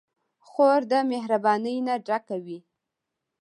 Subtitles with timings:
[0.47, 2.59] خور د مهربانۍ نه ډکه وي.